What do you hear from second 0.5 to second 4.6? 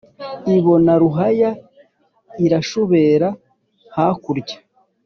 ibona ruhaya irashubera hakulya.